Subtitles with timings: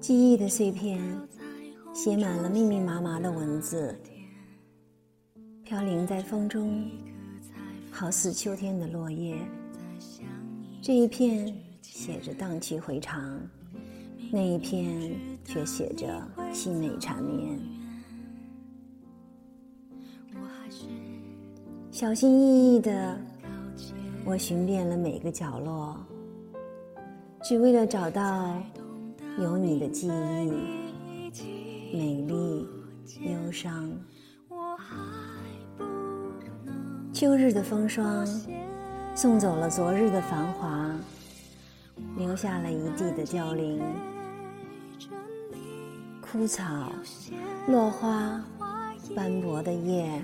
[0.00, 1.00] 记忆的碎片，
[1.92, 3.98] 写满了密密麻麻的文字，
[5.64, 6.88] 飘零在风中，
[7.90, 9.36] 好似秋天的落叶。
[10.80, 13.40] 这一片写着荡气回肠，
[14.30, 15.12] 那一片
[15.44, 16.22] 却写着
[16.52, 17.58] 凄美缠绵。
[21.90, 23.18] 小心翼翼的，
[24.24, 25.98] 我寻遍了每个角落，
[27.42, 28.62] 只为了找到。
[29.38, 30.12] 有你的记忆，
[31.92, 32.66] 美丽，
[33.20, 33.92] 忧伤。
[37.12, 38.26] 秋日的风霜，
[39.14, 40.90] 送走了昨日的繁华，
[42.16, 43.82] 留下了一地的凋零。
[46.22, 46.90] 枯草，
[47.68, 48.42] 落花，
[49.14, 50.22] 斑驳的叶，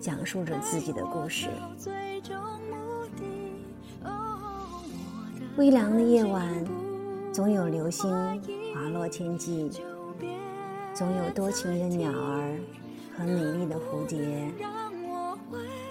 [0.00, 1.48] 讲述着自己的故事。
[5.58, 6.75] 微凉的夜晚。
[7.36, 8.10] 总有流星
[8.72, 9.70] 滑落天际，
[10.94, 12.58] 总有多情的鸟儿
[13.14, 14.50] 和美丽的蝴蝶，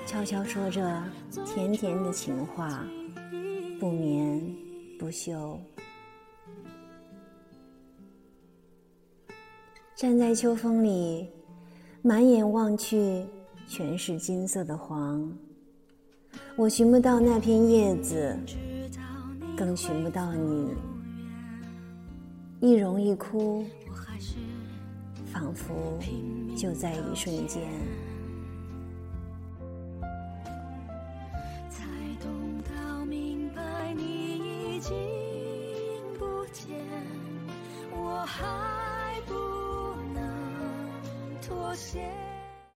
[0.08, 1.04] 悄悄说着
[1.46, 2.84] 甜甜的情话，
[3.80, 4.42] 不眠
[4.98, 5.62] 不休。
[9.96, 11.30] 站在秋风里，
[12.02, 13.24] 满眼望去
[13.68, 15.32] 全是金色的黄，
[16.56, 18.36] 我寻不到那片叶子，
[19.56, 20.74] 更寻不到你。
[22.62, 23.66] 一荣一枯，
[25.32, 26.00] 仿佛
[26.56, 27.62] 就在一瞬间。
[31.70, 31.84] 才
[32.22, 32.32] 懂
[32.64, 34.96] 到明白，你已经
[36.18, 36.76] 不见，
[37.92, 39.34] 我还不
[40.14, 40.24] 能
[41.42, 42.10] 妥协。